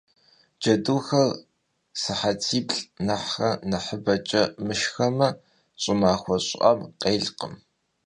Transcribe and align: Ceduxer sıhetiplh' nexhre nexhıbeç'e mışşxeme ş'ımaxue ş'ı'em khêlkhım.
Ceduxer 0.61 1.29
sıhetiplh' 2.01 2.85
nexhre 3.07 3.49
nexhıbeç'e 3.69 4.43
mışşxeme 4.65 5.29
ş'ımaxue 5.81 6.37
ş'ı'em 6.47 6.79
khêlkhım. 7.01 7.53